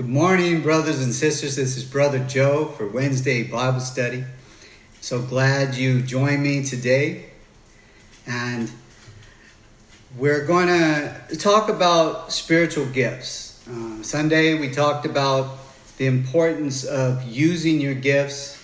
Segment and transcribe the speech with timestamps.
[0.00, 1.56] Good morning, brothers and sisters.
[1.56, 4.24] This is Brother Joe for Wednesday Bible study.
[5.02, 7.26] So glad you joined me today.
[8.26, 8.72] And
[10.16, 13.62] we're going to talk about spiritual gifts.
[13.68, 15.58] Uh, Sunday, we talked about
[15.98, 18.56] the importance of using your gifts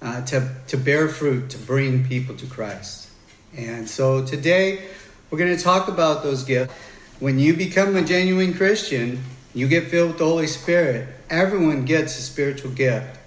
[0.00, 3.10] uh, to, to bear fruit, to bring people to Christ.
[3.56, 4.84] And so today,
[5.28, 6.72] we're going to talk about those gifts.
[7.18, 9.24] When you become a genuine Christian,
[9.56, 11.08] you get filled with the Holy Spirit.
[11.30, 13.18] Everyone gets a spiritual gift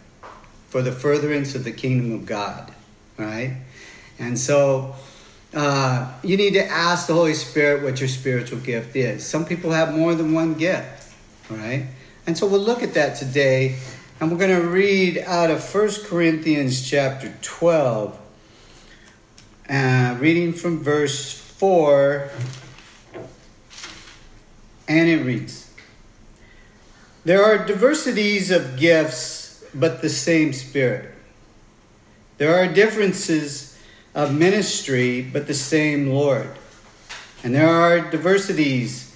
[0.67, 2.71] for the furtherance of the kingdom of God,
[3.17, 3.57] right?
[4.20, 4.93] And so
[5.55, 9.25] uh, you need to ask the Holy Spirit what your spiritual gift is.
[9.25, 11.15] Some people have more than one gift,
[11.49, 11.87] right?
[12.27, 13.77] And so we'll look at that today,
[14.20, 18.20] and we're going to read out of 1 Corinthians chapter 12,
[19.67, 22.29] uh, reading from verse 4,
[24.87, 25.68] and it reads.
[27.30, 31.13] There are diversities of gifts, but the same Spirit.
[32.40, 33.77] There are differences
[34.16, 36.50] of ministry, but the same Lord.
[37.44, 39.16] And there are diversities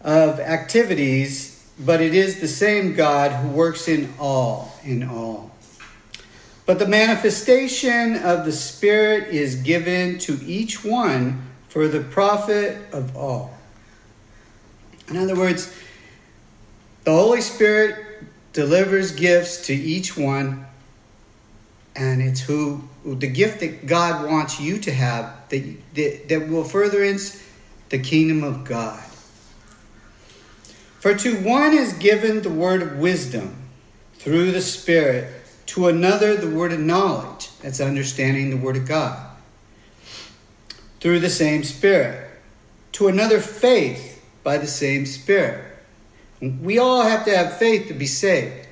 [0.00, 5.50] of activities, but it is the same God who works in all, in all.
[6.64, 13.14] But the manifestation of the Spirit is given to each one for the profit of
[13.14, 13.54] all.
[15.08, 15.74] In other words,
[17.08, 20.66] the Holy Spirit delivers gifts to each one,
[21.96, 26.64] and it's who the gift that God wants you to have that, that, that will
[26.64, 27.42] furtherance
[27.88, 29.02] the kingdom of God.
[31.00, 33.56] For to one is given the word of wisdom
[34.16, 35.32] through the Spirit,
[35.64, 39.34] to another the word of knowledge, that's understanding the word of God,
[41.00, 42.28] through the same Spirit,
[42.92, 45.67] to another faith by the same Spirit
[46.40, 48.66] we all have to have faith to be saved.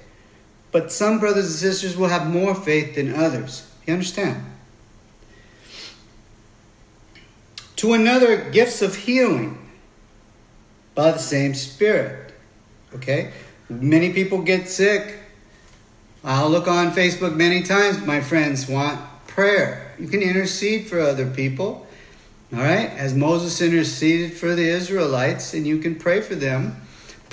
[0.72, 3.68] But some brothers and sisters will have more faith than others.
[3.86, 4.44] You understand?
[7.76, 9.58] To another, gifts of healing
[10.94, 12.32] by the same Spirit.
[12.94, 13.32] Okay?
[13.68, 15.18] Many people get sick.
[16.24, 18.04] I'll look on Facebook many times.
[18.04, 19.94] My friends want prayer.
[19.98, 21.86] You can intercede for other people.
[22.52, 22.90] All right?
[22.90, 26.82] As Moses interceded for the Israelites, and you can pray for them.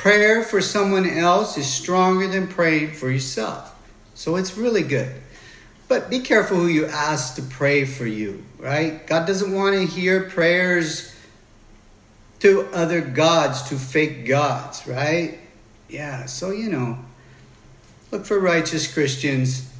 [0.04, 3.74] Prayer for someone else is stronger than praying for yourself.
[4.16, 5.10] So it's really good.
[5.88, 9.08] But be careful who you ask to pray for you, right?
[9.08, 11.16] God doesn't want to hear prayers
[12.42, 15.40] to other gods, to fake gods, right?
[15.88, 17.00] Yeah, so you know,
[18.12, 19.72] look for righteous Christians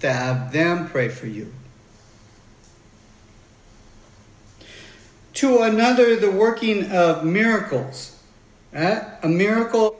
[0.00, 1.50] to have them pray for you.
[5.32, 8.12] To another, the working of miracles
[8.76, 9.98] a miracle,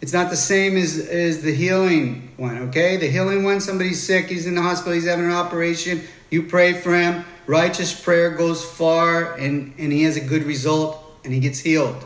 [0.00, 2.96] it's not the same as, as the healing one, okay?
[2.96, 6.74] The healing one, somebody's sick, he's in the hospital, he's having an operation, you pray
[6.74, 11.40] for him, righteous prayer goes far, and, and he has a good result, and he
[11.40, 12.04] gets healed.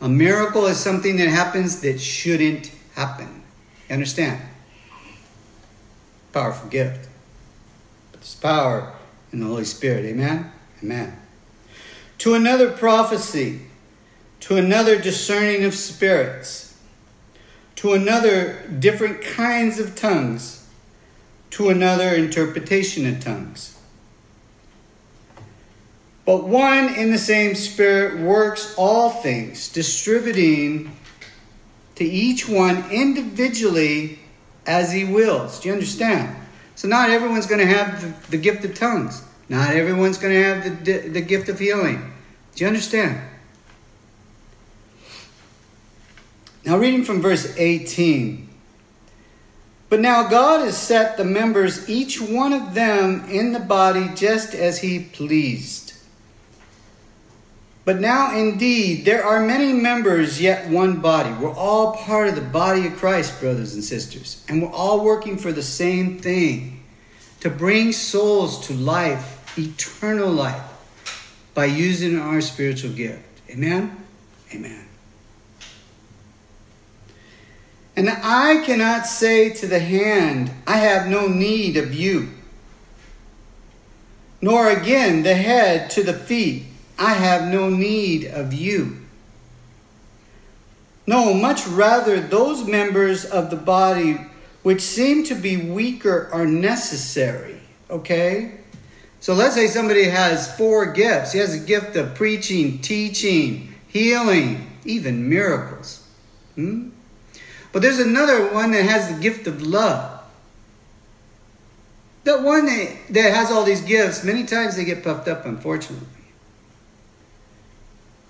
[0.00, 3.42] A miracle is something that happens that shouldn't happen.
[3.88, 4.40] You understand?
[6.32, 7.08] Powerful gift.
[8.10, 8.92] But there's power
[9.32, 10.04] in the Holy Spirit.
[10.04, 10.50] Amen?
[10.82, 11.16] Amen.
[12.18, 13.60] To another prophecy
[14.42, 16.76] to another discerning of spirits,
[17.76, 20.66] to another different kinds of tongues,
[21.50, 23.78] to another interpretation of tongues.
[26.24, 30.96] But one in the same Spirit works all things, distributing
[31.94, 34.18] to each one individually
[34.66, 35.60] as He wills.
[35.60, 36.34] Do you understand?
[36.74, 40.42] So, not everyone's going to have the, the gift of tongues, not everyone's going to
[40.42, 42.12] have the, the gift of healing.
[42.56, 43.20] Do you understand?
[46.64, 48.48] Now, reading from verse 18.
[49.88, 54.54] But now God has set the members, each one of them, in the body just
[54.54, 55.92] as he pleased.
[57.84, 61.32] But now, indeed, there are many members, yet one body.
[61.32, 64.44] We're all part of the body of Christ, brothers and sisters.
[64.48, 66.84] And we're all working for the same thing
[67.40, 70.62] to bring souls to life, eternal life,
[71.54, 73.42] by using our spiritual gift.
[73.50, 73.96] Amen?
[74.54, 74.86] Amen.
[77.94, 82.30] And I cannot say to the hand, I have no need of you.
[84.40, 86.64] Nor again the head to the feet,
[86.98, 88.98] I have no need of you.
[91.06, 94.18] No, much rather those members of the body
[94.62, 97.60] which seem to be weaker are necessary.
[97.90, 98.52] Okay?
[99.20, 101.32] So let's say somebody has four gifts.
[101.32, 106.06] He has a gift of preaching, teaching, healing, even miracles.
[106.54, 106.90] Hmm?
[107.72, 110.20] But there's another one that has the gift of love.
[112.24, 116.06] The one that, that has all these gifts, many times they get puffed up, unfortunately.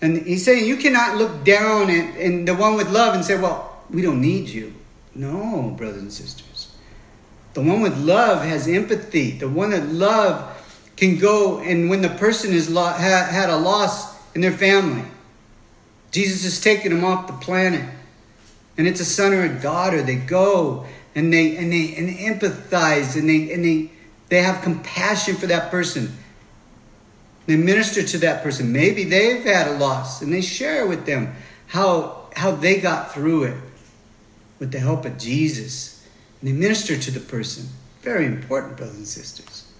[0.00, 3.38] And he's saying you cannot look down at and the one with love and say,
[3.38, 4.74] well, we don't need you.
[5.14, 6.74] No, brothers and sisters.
[7.54, 9.32] The one with love has empathy.
[9.32, 10.48] The one that love
[10.96, 15.04] can go and when the person lo- had a loss in their family,
[16.10, 17.88] Jesus has taken them off the planet,
[18.76, 20.02] and it's a son or a daughter.
[20.02, 23.90] They go and they and they and empathize and they and they
[24.28, 26.16] they have compassion for that person.
[27.46, 28.72] They minister to that person.
[28.72, 31.34] Maybe they've had a loss and they share with them
[31.66, 33.56] how how they got through it
[34.58, 36.06] with the help of Jesus.
[36.40, 37.68] And they minister to the person.
[38.00, 39.72] Very important, brothers and sisters.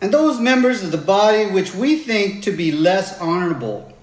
[0.00, 3.93] And those members of the body which we think to be less honorable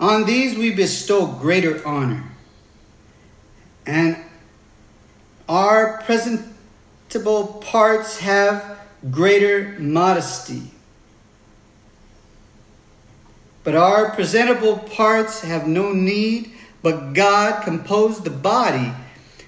[0.00, 2.24] on these we bestow greater honor.
[3.86, 4.16] And
[5.48, 8.78] our presentable parts have
[9.10, 10.62] greater modesty.
[13.62, 18.92] But our presentable parts have no need, but God composed the body,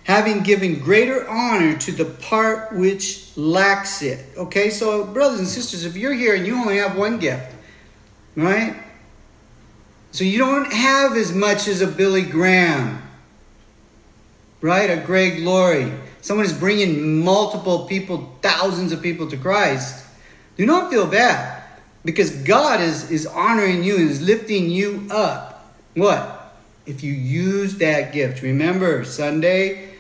[0.04, 4.36] having given greater honor to the part which lacks it.
[4.36, 7.54] Okay, so brothers and sisters, if you're here and you only have one gift,
[8.36, 8.76] right?
[10.12, 13.02] So you don't have as much as a Billy Graham,
[14.60, 14.90] right?
[14.90, 15.90] A Greg Laurie.
[16.20, 20.04] Someone is bringing multiple people, thousands of people to Christ.
[20.56, 21.64] Do not feel bad
[22.04, 25.74] because God is, is honoring you and is lifting you up.
[25.94, 26.54] What?
[26.84, 28.42] If you use that gift.
[28.42, 29.94] Remember, Sunday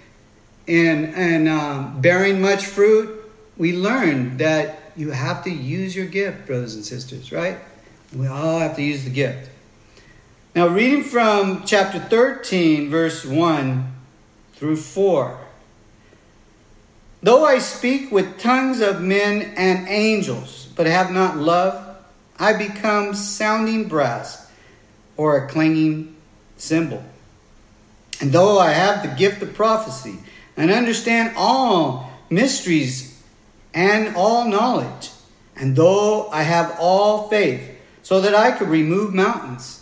[0.68, 6.46] and, and um, bearing much fruit, we learned that you have to use your gift,
[6.46, 7.56] brothers and sisters, right?
[8.14, 9.48] We all have to use the gift.
[10.54, 13.90] Now, reading from chapter 13, verse 1
[14.52, 15.40] through 4.
[17.22, 21.96] Though I speak with tongues of men and angels, but have not love,
[22.38, 24.46] I become sounding brass
[25.16, 26.14] or a clanging
[26.58, 27.02] cymbal.
[28.20, 30.18] And though I have the gift of prophecy
[30.58, 33.22] and understand all mysteries
[33.72, 35.12] and all knowledge,
[35.56, 37.70] and though I have all faith
[38.02, 39.81] so that I could remove mountains,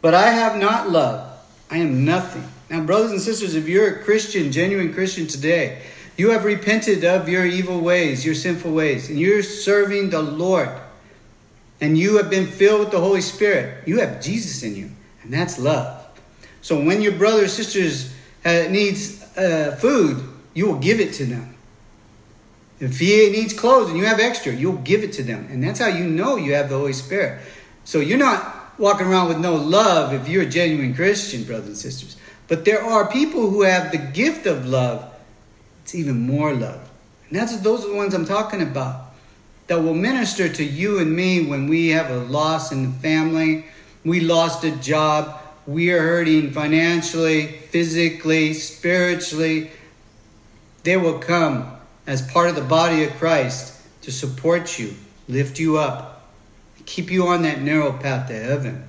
[0.00, 1.30] but I have not love,
[1.70, 2.44] I am nothing.
[2.70, 5.82] Now, brothers and sisters, if you're a Christian, genuine Christian today,
[6.16, 10.70] you have repented of your evil ways, your sinful ways, and you're serving the Lord,
[11.80, 14.90] and you have been filled with the Holy Spirit, you have Jesus in you,
[15.22, 16.04] and that's love.
[16.60, 18.12] So when your brother or sisters
[18.44, 20.22] uh, needs uh, food,
[20.54, 21.54] you will give it to them.
[22.80, 25.48] If he needs clothes and you have extra, you'll give it to them.
[25.50, 27.40] And that's how you know you have the Holy Spirit.
[27.84, 31.76] So you're not walking around with no love if you're a genuine Christian, brothers and
[31.76, 32.16] sisters.
[32.46, 35.12] But there are people who have the gift of love.
[35.82, 36.88] It's even more love.
[37.28, 39.12] And that's those are the ones I'm talking about.
[39.66, 43.66] That will minister to you and me when we have a loss in the family,
[44.02, 49.70] we lost a job, we are hurting financially, physically, spiritually.
[50.84, 51.70] They will come
[52.06, 54.94] as part of the body of Christ to support you,
[55.28, 56.17] lift you up,
[56.88, 58.82] keep you on that narrow path to heaven.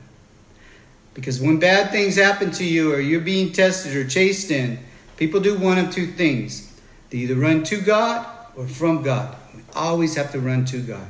[1.14, 4.80] Because when bad things happen to you or you're being tested or chased in,
[5.18, 6.80] people do one of two things.
[7.10, 8.26] They either run to God
[8.56, 9.36] or from God.
[9.54, 11.10] We always have to run to God.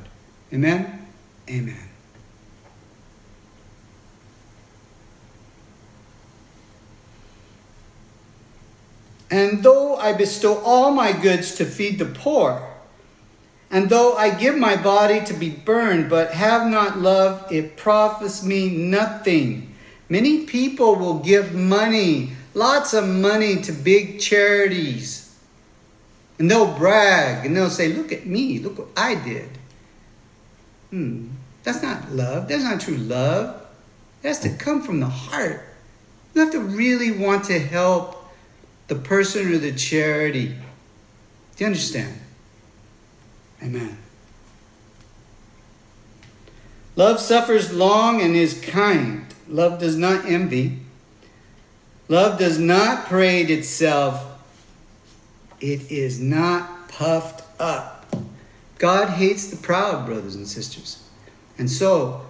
[0.52, 1.06] Amen?
[1.48, 1.90] Amen.
[9.30, 12.69] And though I bestow all my goods to feed the poor,
[13.72, 18.44] and though I give my body to be burned, but have not love, it profits
[18.44, 19.76] me nothing.
[20.10, 25.38] Many people will give money, lots of money, to big charities.
[26.40, 29.50] And they'll brag and they'll say, Look at me, look what I did.
[30.90, 31.28] Hmm,
[31.64, 32.48] that's not love.
[32.48, 33.68] That's not true love.
[34.24, 35.64] It has to come from the heart.
[36.34, 38.16] You have to really want to help
[38.88, 40.48] the person or the charity.
[40.48, 40.56] Do
[41.64, 42.20] you understand?
[43.62, 43.98] Amen.
[46.96, 49.26] Love suffers long and is kind.
[49.48, 50.80] Love does not envy.
[52.08, 54.26] Love does not parade itself.
[55.62, 58.06] It is not puffed up.
[58.78, 61.04] God hates the proud, brothers and sisters.
[61.58, 62.26] And so,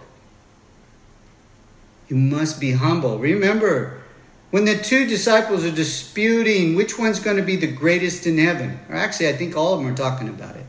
[2.07, 3.19] you must be humble.
[3.19, 4.01] Remember,
[4.49, 8.79] when the two disciples are disputing which one's going to be the greatest in heaven,
[8.89, 10.65] or actually, I think all of them are talking about it.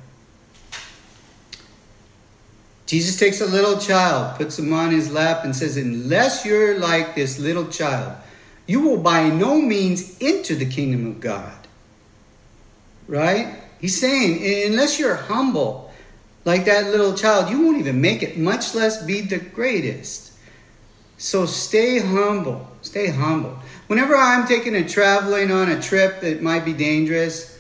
[2.91, 7.15] Jesus takes a little child, puts him on his lap, and says, Unless you're like
[7.15, 8.17] this little child,
[8.67, 11.57] you will by no means enter the kingdom of God.
[13.07, 13.55] Right?
[13.81, 15.93] He's saying, unless you're humble
[16.45, 20.33] like that little child, you won't even make it, much less be the greatest.
[21.17, 22.69] So stay humble.
[22.83, 23.57] Stay humble.
[23.87, 27.57] Whenever I'm taking a traveling on a trip that might be dangerous,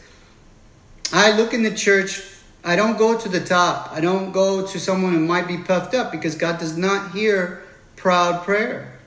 [1.12, 2.20] I look in the church
[2.62, 3.90] I don't go to the top.
[3.92, 7.62] I don't go to someone who might be puffed up because God does not hear
[7.96, 8.98] proud prayer.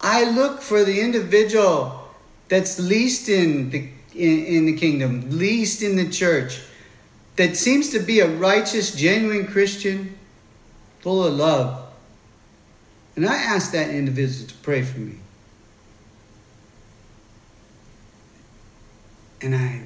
[0.00, 2.08] I look for the individual
[2.48, 6.60] that's least in the in, in the kingdom, least in the church,
[7.36, 10.18] that seems to be a righteous, genuine Christian,
[11.00, 11.88] full of love.
[13.16, 15.16] And I ask that individual to pray for me.
[19.40, 19.82] And I,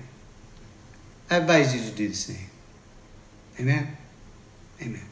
[1.30, 2.50] I advise you to do the same.
[3.58, 3.96] Amen?
[4.80, 5.04] Amen.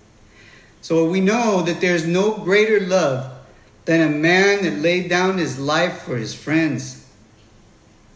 [0.80, 3.32] So we know that there's no greater love
[3.84, 7.08] than a man that laid down his life for his friends.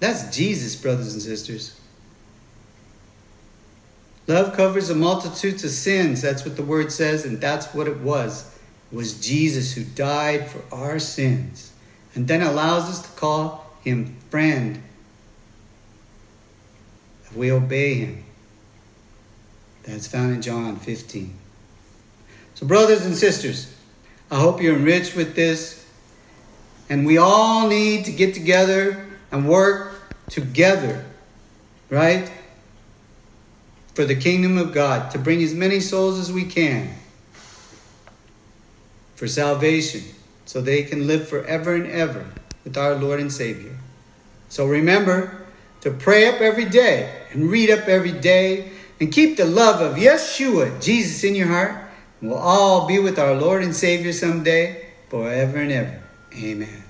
[0.00, 1.78] That's Jesus, brothers and sisters.
[4.26, 6.20] Love covers a multitude of sins.
[6.20, 8.54] That's what the word says, and that's what it was.
[8.92, 11.72] It was Jesus who died for our sins
[12.14, 14.82] and then allows us to call him friend
[17.24, 18.24] if we obey him.
[19.88, 21.34] That's found in John 15.
[22.54, 23.74] So, brothers and sisters,
[24.30, 25.86] I hope you're enriched with this.
[26.90, 29.94] And we all need to get together and work
[30.28, 31.06] together,
[31.88, 32.30] right?
[33.94, 36.94] For the kingdom of God, to bring as many souls as we can
[39.16, 40.02] for salvation,
[40.44, 42.26] so they can live forever and ever
[42.64, 43.76] with our Lord and Savior.
[44.48, 45.46] So remember
[45.80, 49.96] to pray up every day and read up every day and keep the love of
[49.96, 51.84] Yeshua, Jesus, in your heart.
[52.20, 56.02] We'll all be with our Lord and Savior someday, forever and ever.
[56.34, 56.87] Amen.